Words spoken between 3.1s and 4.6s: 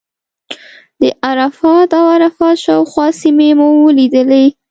سیمې مو ولیدې.